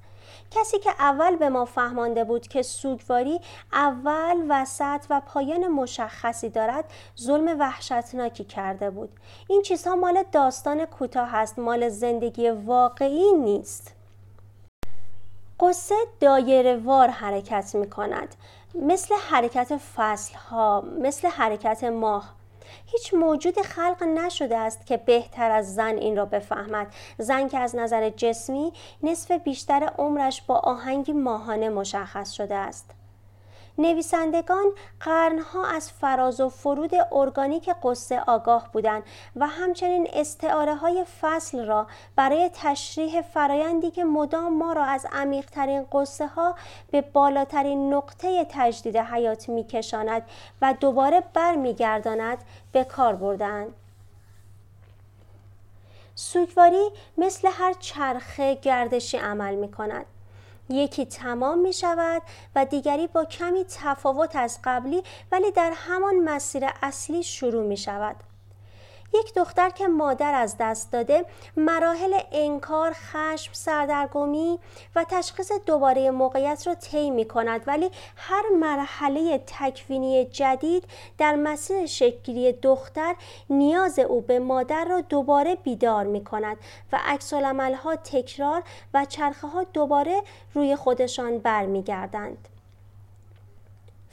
کسی 0.52 0.80
که 0.80 0.90
اول 0.90 1.36
به 1.36 1.50
ما 1.50 1.66
فهمانده 1.66 2.24
بود 2.24 2.48
که 2.48 2.62
سوگواری 2.62 3.40
اول 3.74 4.46
وسط 4.50 5.06
و 5.10 5.22
پایان 5.26 5.68
مشخصی 5.68 6.50
دارد 6.50 6.86
ظلم 7.20 7.60
وحشتناکی 7.60 8.44
کرده 8.44 8.90
بود. 8.90 9.10
این 9.50 9.62
چیزها 9.62 9.96
مال 9.96 10.24
داستان 10.32 10.86
کوتاه 10.86 11.36
است 11.36 11.60
مال 11.60 11.90
زندگی 11.90 12.50
واقعی 12.50 13.32
نیست. 13.32 13.94
قصه 15.60 15.96
دایره 16.20 16.78
وار 16.78 17.08
حرکت 17.08 17.76
می 17.76 17.90
کند 17.90 18.36
مثل 18.76 19.16
حرکت 19.30 19.78
فصل 19.96 20.36
ها 20.36 20.84
مثل 21.02 21.28
حرکت 21.28 21.84
ماه. 21.84 22.37
هیچ 22.86 23.14
موجود 23.14 23.62
خلق 23.62 24.04
نشده 24.04 24.58
است 24.58 24.86
که 24.86 24.98
بهتر 24.98 25.52
از 25.52 25.76
زن 25.76 25.98
این 25.98 26.18
را 26.18 26.26
بفهمد. 26.26 26.94
زن 27.18 27.48
که 27.48 27.60
از 27.60 27.76
نظر 27.76 28.10
جسمی 28.10 28.74
نصف 29.04 29.32
بیشتر 29.32 29.90
عمرش 29.98 30.42
با 30.42 30.56
آهنگی 30.56 31.14
ماهانه 31.14 31.70
مشخص 31.70 32.32
شده 32.32 32.56
است. 32.56 32.92
نویسندگان 33.78 34.66
قرنها 35.00 35.68
از 35.68 35.92
فراز 35.92 36.40
و 36.40 36.50
فرود 36.50 36.92
ارگانیک 37.12 37.70
قصه 37.84 38.20
آگاه 38.28 38.70
بودند 38.74 39.04
و 39.36 39.48
همچنین 39.48 40.08
استعاره 40.14 40.76
های 40.76 41.06
فصل 41.22 41.66
را 41.66 41.88
برای 42.16 42.50
تشریح 42.54 43.22
فرایندی 43.22 43.92
که 43.92 44.04
مدام 44.04 44.58
ما 44.58 44.74
را 44.74 44.86
از 44.86 45.08
عمیقترین 45.12 45.86
قصه 45.92 46.28
ها 46.28 46.56
به 46.92 47.02
بالاترین 47.02 47.94
نقطه 47.94 48.48
تجدید 48.50 48.98
حیات 48.98 49.50
میکشاند 49.50 50.22
و 50.62 50.76
دوباره 50.80 51.24
برمیگرداند 51.34 52.38
به 52.72 52.84
کار 52.84 53.16
بردند. 53.16 53.74
سوگواری 56.16 56.90
مثل 57.18 57.48
هر 57.52 57.74
چرخه 57.74 58.56
گردشی 58.56 59.18
عمل 59.18 59.56
می 59.56 59.72
کند. 59.72 60.06
یکی 60.70 61.06
تمام 61.06 61.60
می 61.60 61.74
شود 61.74 62.22
و 62.56 62.66
دیگری 62.66 63.08
با 63.08 63.26
کمی 63.26 63.66
تفاوت 63.70 64.36
از 64.36 64.60
قبلی 64.64 65.04
ولی 65.32 65.52
در 65.52 65.74
همان 65.76 66.16
مسیر 66.20 66.64
اصلی 66.82 67.24
شروع 67.24 67.64
می 67.64 67.78
شود. 67.78 68.16
یک 69.14 69.34
دختر 69.34 69.70
که 69.70 69.88
مادر 69.88 70.34
از 70.34 70.56
دست 70.60 70.92
داده 70.92 71.26
مراحل 71.58 72.20
انکار، 72.32 72.94
خشم، 72.94 73.54
سردرگمی 73.54 74.60
و 74.96 75.06
تشخیص 75.10 75.52
دوباره 75.66 76.12
موقعیت 76.12 76.68
را 76.68 76.76
طی 76.76 77.10
می 77.10 77.26
کند 77.26 77.62
ولی 77.68 77.90
هر 78.16 78.44
مرحله 78.60 79.44
تکوینی 79.48 80.26
جدید 80.26 80.84
در 81.18 81.36
مسیر 81.36 81.86
شکلی 81.86 82.52
دختر 82.52 83.16
نیاز 83.50 84.00
او 84.00 84.22
به 84.22 84.40
مادر 84.40 84.86
را 84.86 85.02
دوباره 85.02 85.56
بیدار 85.56 86.06
می 86.06 86.24
کند 86.24 86.58
و 86.92 87.00
عکس 87.06 87.34
تکرار 88.04 88.64
و 88.94 89.06
چرخه 89.06 89.48
ها 89.48 89.64
دوباره 89.64 90.22
روی 90.54 90.76
خودشان 90.76 91.38
برمیگردند. 91.38 92.48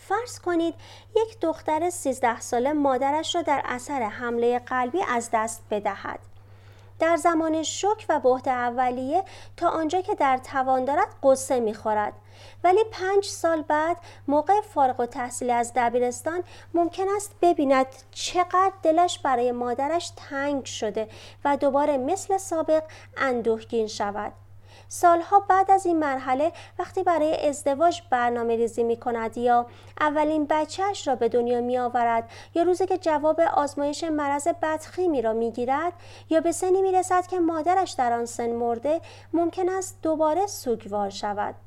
فرض 0.08 0.38
کنید 0.38 0.74
یک 1.16 1.40
دختر 1.40 1.90
13 1.90 2.40
ساله 2.40 2.72
مادرش 2.72 3.34
را 3.34 3.42
در 3.42 3.62
اثر 3.64 4.02
حمله 4.02 4.58
قلبی 4.58 5.02
از 5.08 5.30
دست 5.32 5.62
بدهد. 5.70 6.18
در 6.98 7.16
زمان 7.16 7.62
شک 7.62 8.06
و 8.08 8.20
بهت 8.20 8.48
اولیه 8.48 9.24
تا 9.56 9.68
آنجا 9.68 10.00
که 10.00 10.14
در 10.14 10.38
توان 10.38 10.84
دارد 10.84 11.08
قصه 11.22 11.60
می‌خورد 11.60 12.12
ولی 12.64 12.84
پنج 12.92 13.24
سال 13.24 13.62
بعد 13.62 13.96
موقع 14.28 14.60
فارغ 14.60 15.00
و 15.00 15.06
تحصیل 15.06 15.50
از 15.50 15.72
دبیرستان 15.76 16.44
ممکن 16.74 17.04
است 17.16 17.34
ببیند 17.42 17.86
چقدر 18.10 18.72
دلش 18.82 19.18
برای 19.18 19.52
مادرش 19.52 20.12
تنگ 20.16 20.64
شده 20.64 21.08
و 21.44 21.56
دوباره 21.56 21.96
مثل 21.96 22.38
سابق 22.38 22.82
اندوهگین 23.16 23.86
شود 23.86 24.32
سالها 24.94 25.40
بعد 25.40 25.70
از 25.70 25.86
این 25.86 25.98
مرحله 25.98 26.52
وقتی 26.78 27.02
برای 27.02 27.48
ازدواج 27.48 28.02
برنامه 28.10 28.56
ریزی 28.56 28.82
می 28.82 28.96
کند 28.96 29.38
یا 29.38 29.66
اولین 30.00 30.46
بچهش 30.50 31.08
را 31.08 31.14
به 31.14 31.28
دنیا 31.28 31.60
می 31.60 31.78
آورد 31.78 32.30
یا 32.54 32.62
روزی 32.62 32.86
که 32.86 32.98
جواب 32.98 33.40
آزمایش 33.40 34.04
مرض 34.04 34.48
بدخیمی 34.62 35.22
را 35.22 35.32
می 35.32 35.50
گیرد 35.50 35.92
یا 36.30 36.40
به 36.40 36.52
سنی 36.52 36.82
می 36.82 36.92
رسد 36.92 37.26
که 37.26 37.40
مادرش 37.40 37.92
در 37.92 38.12
آن 38.12 38.26
سن 38.26 38.52
مرده 38.52 39.00
ممکن 39.32 39.68
است 39.68 39.98
دوباره 40.02 40.46
سوگوار 40.46 41.10
شود. 41.10 41.63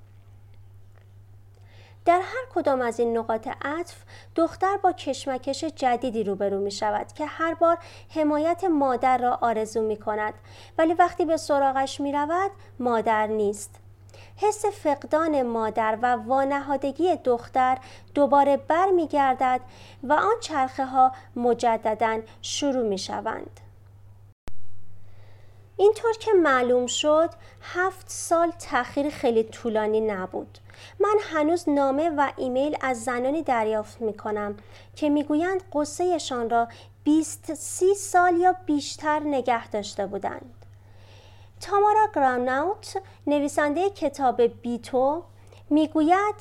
در 2.08 2.20
هر 2.20 2.46
کدام 2.56 2.82
از 2.82 3.00
این 3.00 3.18
نقاط 3.18 3.48
عطف 3.62 3.96
دختر 4.36 4.78
با 4.78 4.92
کشمکش 4.92 5.64
جدیدی 5.64 6.24
روبرو 6.24 6.60
می 6.60 6.72
شود 6.72 7.14
که 7.14 7.26
هر 7.26 7.54
بار 7.54 7.78
حمایت 8.10 8.64
مادر 8.64 9.18
را 9.18 9.40
آرزو 9.42 9.82
می 9.82 9.98
کند 9.98 10.34
ولی 10.78 10.94
وقتی 10.94 11.26
به 11.26 11.38
سراغش 11.38 12.00
می 12.00 12.12
رود 12.12 12.52
مادر 12.80 13.28
نیست. 13.28 13.76
حس 14.36 14.66
فقدان 14.66 15.42
مادر 15.42 15.98
و 16.02 16.16
وانهادگی 16.16 17.16
دختر 17.16 17.78
دوباره 18.16 18.58
بر 18.58 18.92
می 18.92 19.08
گردد 19.08 19.62
و 20.04 20.14
آن 20.14 20.40
چرخه 20.42 20.86
ها 20.86 21.12
مجددا 21.36 22.20
شروع 22.42 22.84
می 22.84 22.98
شوند. 22.98 23.67
اینطور 25.78 26.14
که 26.14 26.34
معلوم 26.34 26.88
شد 26.88 27.30
هفت 27.62 28.10
سال 28.10 28.52
تأخیر 28.52 29.10
خیلی 29.10 29.44
طولانی 29.44 30.02
نبود 30.02 30.58
من 31.00 31.16
هنوز 31.22 31.70
نامه 31.70 32.10
و 32.10 32.32
ایمیل 32.38 32.78
از 32.82 33.04
زنانی 33.04 33.44
دریافت 33.44 34.02
می 34.02 34.14
کنم 34.14 34.58
که 34.96 35.10
می‌گویند 35.10 35.64
قصهشان 35.74 36.50
را 36.50 36.68
20 37.04 37.54
سی 37.54 37.96
سال 37.96 38.38
یا 38.38 38.56
بیشتر 38.66 39.20
نگه 39.20 39.70
داشته 39.70 40.06
بودند 40.06 40.66
تامارا 41.62 42.08
گراناوت 42.16 43.02
نویسنده 43.28 43.90
کتاب 43.90 44.42
بیتو 44.42 45.24
می‌گوید 45.70 46.36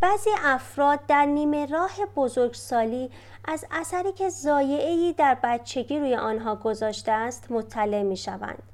بعضی 0.00 0.30
افراد 0.44 1.06
در 1.06 1.26
نیمه 1.26 1.66
راه 1.66 2.06
بزرگسالی 2.16 3.10
از 3.44 3.64
اثری 3.70 4.12
که 4.12 4.28
زایعی 4.28 5.12
در 5.12 5.38
بچگی 5.42 5.98
روی 5.98 6.16
آنها 6.16 6.56
گذاشته 6.56 7.12
است 7.12 7.50
مطلع 7.50 8.02
می 8.02 8.16
شوند. 8.16 8.71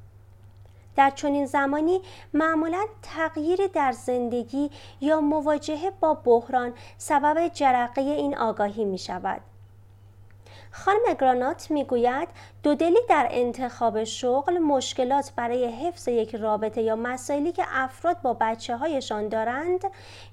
در 0.99 1.11
چنین 1.11 1.47
زمانی 1.47 2.01
معمولا 2.35 2.85
تغییری 3.03 3.69
در 3.69 3.93
زندگی 3.93 4.71
یا 5.01 5.21
مواجهه 5.21 5.93
با 6.01 6.15
بحران 6.15 6.73
سبب 6.97 7.49
جرقه 7.49 8.01
این 8.01 8.39
آگاهی 8.39 8.85
می 8.85 8.99
شود. 8.99 9.41
خانم 10.71 11.15
گرانات 11.21 11.71
می‌گوید 11.71 12.29
دودلی 12.63 12.99
در 13.09 13.29
انتخاب 13.31 14.05
شغل 14.05 14.59
مشکلات 14.59 15.33
برای 15.37 15.67
حفظ 15.67 16.09
یک 16.09 16.35
رابطه 16.35 16.83
یا 16.83 16.97
مسائلی 16.97 17.53
که 17.53 17.65
افراد 17.69 18.23
با 18.23 18.37
بچه 18.41 18.77
هایشان 18.77 19.29
دارند 19.29 19.85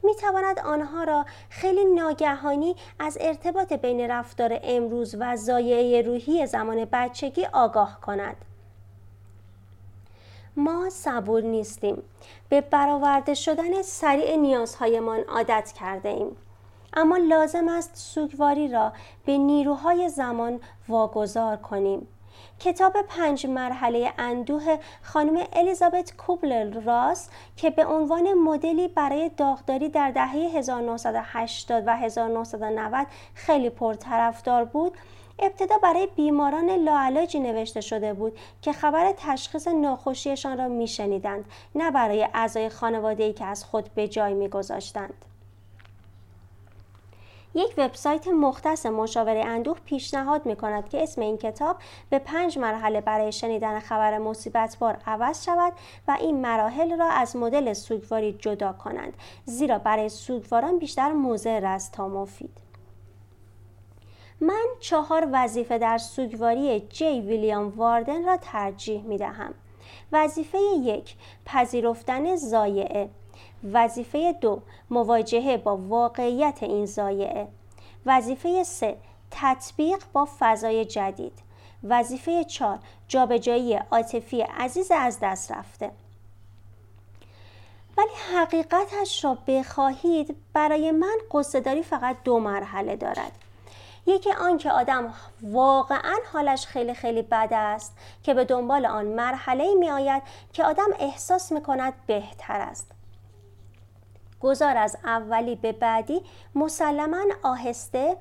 می 0.04 0.16
تواند 0.16 0.60
آنها 0.60 1.04
را 1.04 1.26
خیلی 1.50 1.86
ناگهانی 1.86 2.76
از 3.00 3.18
ارتباط 3.22 3.74
بین 3.74 4.12
رفتار 4.12 4.60
امروز 4.64 5.16
و 5.20 5.36
زایعه 5.36 6.02
روحی 6.02 6.48
زمان 6.48 6.88
بچگی 6.92 7.46
آگاه 7.46 8.02
کند. 8.02 8.36
ما 10.58 10.90
صبور 10.90 11.42
نیستیم. 11.42 12.04
به 12.50 12.62
برآورده 12.62 13.34
شدن 13.34 13.82
سریع 13.82 14.36
نیازهایمان 14.36 15.20
عادت 15.20 15.74
کرده 15.80 16.10
ایم. 16.10 16.38
اما 16.94 17.18
لازم 17.18 17.68
است 17.68 17.92
سوگواری 17.96 18.68
را 18.68 18.94
به 19.26 19.38
نیروهای 19.38 20.10
زمان 20.10 20.60
واگذار 20.88 21.58
کنیم. 21.58 22.08
کتاب 22.60 22.94
پنج 23.02 23.48
مرحله 23.48 24.14
اندوه 24.18 24.78
خانم 25.02 25.44
الیزابت 25.54 26.14
کوبلر 26.18 26.80
راس 26.82 27.30
که 27.58 27.70
به 27.70 27.86
عنوان 27.86 28.34
مدلی 28.34 28.88
برای 28.88 29.32
داغداری 29.38 29.90
در 29.90 30.12
دهه 30.12 30.58
1980 30.58 31.84
و 31.88 31.98
1990 31.98 33.08
خیلی 33.34 33.70
پرطرفدار 33.70 34.66
بود 34.66 34.98
ابتدا 35.40 35.78
برای 35.84 36.08
بیماران 36.16 36.70
لاعلاجی 36.70 37.40
نوشته 37.40 37.82
شده 37.82 38.14
بود 38.14 38.38
که 38.62 38.74
خبر 38.74 39.14
تشخیص 39.18 39.68
ناخوشیشان 39.68 40.58
را 40.58 40.68
میشنیدند 40.68 41.46
نه 41.76 41.92
برای 41.92 42.28
اعضای 42.34 42.70
خانواده 42.70 43.34
که 43.34 43.46
از 43.46 43.66
خود 43.66 43.90
به 43.96 44.08
جای 44.08 44.34
میگذاشتند. 44.34 45.26
یک 47.56 47.74
وبسایت 47.78 48.28
مختص 48.28 48.86
مشاوره 48.86 49.46
اندوه 49.46 49.78
پیشنهاد 49.86 50.46
می 50.46 50.56
کند 50.56 50.90
که 50.90 51.04
اسم 51.04 51.22
این 51.22 51.38
کتاب 51.38 51.78
به 52.10 52.20
پنج 52.20 52.58
مرحله 52.58 53.02
برای 53.02 53.32
شنیدن 53.32 53.80
خبر 53.80 54.18
مصیبت 54.18 54.78
بار 54.80 54.98
عوض 55.06 55.46
شود 55.46 55.74
و 56.08 56.18
این 56.20 56.42
مراحل 56.42 57.00
را 57.00 57.10
از 57.10 57.36
مدل 57.36 57.74
سوگواری 57.74 58.34
جدا 58.34 58.74
کنند 58.74 59.14
زیرا 59.46 59.78
برای 59.78 60.10
سوگواران 60.10 60.80
بیشتر 60.80 61.12
مضر 61.12 61.66
است 61.66 61.94
تا 61.94 62.08
مفید. 62.08 62.65
من 64.42 64.66
چهار 64.80 65.28
وظیفه 65.32 65.78
در 65.78 65.98
سوگواری 65.98 66.80
جی 66.80 67.22
ویلیام 67.22 67.70
واردن 67.70 68.26
را 68.26 68.38
ترجیح 68.38 69.02
می 69.02 69.18
دهم. 69.18 69.54
وظیفه 70.12 70.58
یک 70.84 71.16
پذیرفتن 71.46 72.36
زایعه. 72.36 73.10
وظیفه 73.74 74.34
دو 74.42 74.62
مواجهه 74.90 75.58
با 75.58 75.78
واقعیت 75.78 76.58
این 76.62 76.86
زایعه. 76.86 77.48
وظیفه 78.06 78.64
سه 78.64 78.98
تطبیق 79.32 80.04
با 80.14 80.28
فضای 80.40 80.86
جدید. 80.86 81.40
وظیفه 81.84 82.44
چهار 82.44 82.80
جابجایی 83.08 83.74
عاطفی 83.76 84.42
عزیز 84.42 84.92
از 84.92 85.20
دست 85.22 85.52
رفته. 85.52 85.92
ولی 87.98 88.36
حقیقتش 88.36 89.24
را 89.24 89.38
بخواهید 89.48 90.36
برای 90.54 90.92
من 90.92 91.18
قصداری 91.32 91.84
فقط 91.84 92.18
دو 92.24 92.40
مرحله 92.40 92.96
دارد. 92.96 93.45
یکی 94.06 94.32
آن 94.32 94.58
که 94.58 94.72
آدم 94.72 95.14
واقعا 95.42 96.16
حالش 96.34 96.68
خیلی 96.68 96.94
خیلی 96.94 97.22
بد 97.22 97.50
است 97.52 97.98
که 98.24 98.34
به 98.34 98.46
دنبال 98.46 98.86
آن 98.86 99.06
مرحله 99.06 99.74
می 99.74 99.90
آید 99.90 100.24
که 100.54 100.64
آدم 100.64 100.88
احساس 101.00 101.52
می 101.52 101.62
کند 101.62 101.94
بهتر 102.08 102.62
است. 102.62 102.92
گذار 104.40 104.78
از 104.78 104.98
اولی 105.04 105.56
به 105.56 105.72
بعدی 105.72 106.22
مسلما 106.56 107.24
آهسته 107.44 108.18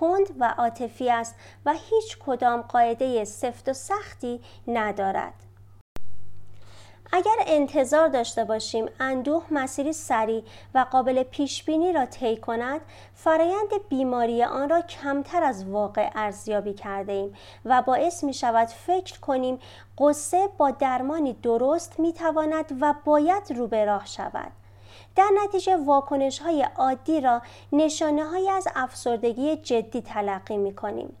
کند 0.00 0.26
و 0.38 0.54
عاطفی 0.58 1.10
است 1.10 1.34
و 1.66 1.72
هیچ 1.72 2.18
کدام 2.26 2.62
قاعده 2.62 3.24
سفت 3.24 3.68
و 3.68 3.72
سختی 3.72 4.40
ندارد. 4.68 5.34
اگر 7.16 7.36
انتظار 7.46 8.08
داشته 8.08 8.44
باشیم 8.44 8.86
اندوه 9.00 9.44
مسیری 9.50 9.92
سریع 9.92 10.42
و 10.74 10.86
قابل 10.90 11.22
پیش 11.22 11.64
بینی 11.64 11.92
را 11.92 12.06
طی 12.06 12.36
کند 12.36 12.80
فرایند 13.14 13.88
بیماری 13.88 14.44
آن 14.44 14.68
را 14.68 14.80
کمتر 14.80 15.42
از 15.42 15.64
واقع 15.68 16.10
ارزیابی 16.14 16.74
کرده 16.74 17.12
ایم 17.12 17.34
و 17.64 17.82
باعث 17.82 18.24
می 18.24 18.34
شود 18.34 18.68
فکر 18.68 19.20
کنیم 19.20 19.58
قصه 19.98 20.48
با 20.58 20.70
درمانی 20.70 21.32
درست 21.32 22.00
می 22.00 22.12
تواند 22.12 22.78
و 22.80 22.94
باید 23.04 23.52
رو 23.56 23.66
به 23.66 23.84
راه 23.84 24.06
شود 24.06 24.52
در 25.16 25.30
نتیجه 25.44 25.76
واکنش 25.76 26.38
های 26.38 26.66
عادی 26.76 27.20
را 27.20 27.42
نشانه 27.72 28.24
های 28.24 28.50
از 28.50 28.68
افسردگی 28.74 29.56
جدی 29.56 30.02
تلقی 30.02 30.56
می 30.56 30.74
کنیم. 30.74 31.16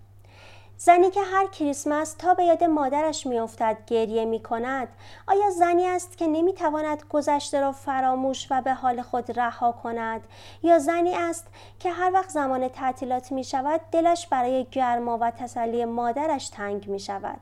زنی 0.76 1.10
که 1.10 1.20
هر 1.20 1.46
کریسمس 1.46 2.14
تا 2.14 2.34
به 2.34 2.44
یاد 2.44 2.64
مادرش 2.64 3.26
میافتد 3.26 3.78
گریه 3.86 4.24
می 4.24 4.42
کند 4.42 4.88
آیا 5.26 5.50
زنی 5.50 5.86
است 5.86 6.18
که 6.18 6.26
نمی 6.26 6.52
تواند 6.52 7.02
گذشته 7.10 7.60
را 7.60 7.72
فراموش 7.72 8.46
و 8.50 8.62
به 8.62 8.74
حال 8.74 9.02
خود 9.02 9.38
رها 9.38 9.72
کند 9.72 10.26
یا 10.62 10.78
زنی 10.78 11.14
است 11.14 11.46
که 11.78 11.90
هر 11.90 12.10
وقت 12.12 12.28
زمان 12.28 12.68
تعطیلات 12.68 13.32
می 13.32 13.44
شود 13.44 13.80
دلش 13.92 14.26
برای 14.26 14.66
گرما 14.72 15.18
و 15.20 15.30
تسلی 15.30 15.84
مادرش 15.84 16.48
تنگ 16.48 16.88
می 16.88 17.00
شود 17.00 17.40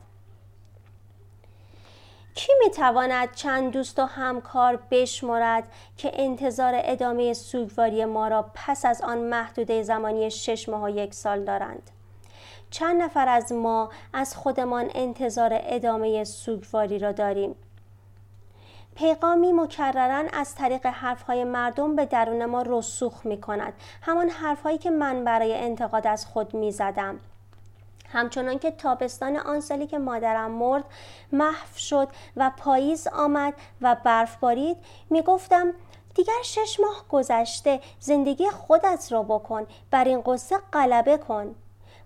کی 2.35 2.53
می 2.65 2.71
تواند 2.71 3.35
چند 3.35 3.73
دوست 3.73 3.99
و 3.99 4.05
همکار 4.05 4.79
بشمرد 4.91 5.73
که 5.97 6.11
انتظار 6.15 6.73
ادامه 6.77 7.33
سوگواری 7.33 8.05
ما 8.05 8.29
را 8.29 8.51
پس 8.55 8.85
از 8.85 9.03
آن 9.03 9.19
محدوده 9.19 9.83
زمانی 9.83 10.31
شش 10.31 10.69
ماه 10.69 10.83
و 10.83 10.91
یک 10.91 11.15
سال 11.15 11.45
دارند؟ 11.45 11.91
چند 12.73 13.03
نفر 13.03 13.29
از 13.29 13.53
ما 13.53 13.91
از 14.13 14.37
خودمان 14.37 14.91
انتظار 14.95 15.51
ادامه 15.53 16.25
سوگواری 16.25 16.99
را 16.99 17.13
داریم. 17.13 17.55
پیغامی 18.97 19.53
مکررن 19.53 20.29
از 20.33 20.55
طریق 20.55 20.87
حرفهای 20.87 21.45
مردم 21.45 21.97
به 21.97 22.07
درون 22.07 22.45
ما 22.45 22.63
رسوخ 22.63 23.27
می 23.27 23.41
کند 23.41 23.73
همان 24.03 24.29
حرفهایی 24.29 24.79
که 24.79 24.91
من 24.91 25.25
برای 25.25 25.55
انتقاد 25.55 26.07
از 26.07 26.27
خود 26.27 26.55
می 26.55 26.73
زدم 26.73 27.21
همچنان 28.09 28.59
که 28.59 28.71
تابستان 28.71 29.37
آن 29.37 29.61
سالی 29.61 29.87
که 29.87 29.99
مادرم 29.99 30.51
مرد 30.51 30.85
محو 31.33 31.77
شد 31.77 32.09
و 32.37 32.51
پاییز 32.57 33.07
آمد 33.07 33.55
و 33.81 33.97
برف 34.05 34.37
بارید 34.37 34.77
می 35.11 35.23
گفتم 35.23 35.73
دیگر 36.15 36.43
شش 36.43 36.81
ماه 36.81 37.05
گذشته 37.11 37.81
زندگی 38.01 38.51
خودت 38.51 39.09
را 39.11 39.23
بکن. 39.23 39.67
بر 39.91 40.05
این 40.05 40.21
قصه 40.21 40.57
غلبه 40.73 41.19
کن. 41.19 41.55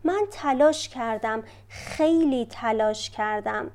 من 0.05 0.27
تلاش 0.31 0.89
کردم 0.89 1.43
خیلی 1.69 2.47
تلاش 2.51 3.11
کردم 3.11 3.71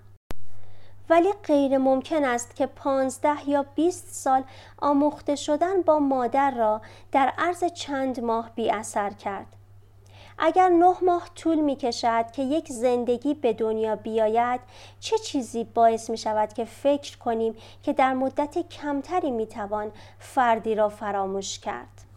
ولی 1.09 1.33
غیر 1.43 1.77
ممکن 1.77 2.23
است 2.23 2.55
که 2.55 2.65
پانزده 2.65 3.49
یا 3.49 3.65
بیست 3.75 4.07
سال 4.07 4.43
آموخته 4.77 5.35
شدن 5.35 5.81
با 5.81 5.99
مادر 5.99 6.51
را 6.51 6.81
در 7.11 7.33
عرض 7.37 7.63
چند 7.63 8.19
ماه 8.19 8.51
بی 8.55 8.71
اثر 8.71 9.09
کرد. 9.09 9.45
اگر 10.37 10.69
نه 10.69 10.95
ماه 11.01 11.29
طول 11.35 11.59
می 11.59 11.75
کشد 11.75 12.31
که 12.31 12.41
یک 12.41 12.67
زندگی 12.67 13.33
به 13.33 13.53
دنیا 13.53 13.95
بیاید 13.95 14.61
چه 14.99 15.17
چیزی 15.17 15.63
باعث 15.63 16.09
می 16.09 16.17
شود 16.17 16.53
که 16.53 16.65
فکر 16.65 17.17
کنیم 17.17 17.55
که 17.83 17.93
در 17.93 18.13
مدت 18.13 18.69
کمتری 18.69 19.31
می 19.31 19.47
توان 19.47 19.91
فردی 20.19 20.75
را 20.75 20.89
فراموش 20.89 21.59
کرد؟ 21.59 22.10